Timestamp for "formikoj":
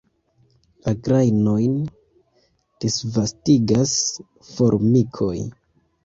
4.55-5.35